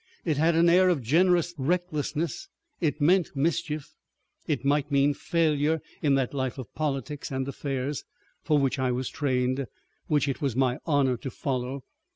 It 0.25 0.37
had 0.37 0.55
an 0.55 0.67
air 0.67 0.89
of 0.89 1.03
generous 1.03 1.53
recklessness. 1.59 2.49
It 2.79 2.99
meant 2.99 3.35
mischief, 3.35 3.93
it 4.47 4.65
might 4.65 4.89
mean 4.91 5.13
failure 5.13 5.79
in 6.01 6.15
that 6.15 6.33
life 6.33 6.57
of 6.57 6.73
politics 6.73 7.29
and 7.29 7.47
affairs, 7.47 8.03
for 8.41 8.57
which 8.57 8.79
I 8.79 8.91
was 8.91 9.09
trained, 9.09 9.67
which 10.07 10.27
it 10.27 10.41
was 10.41 10.55
my 10.55 10.79
honor 10.87 11.17
to 11.17 11.29
follow. 11.29 11.83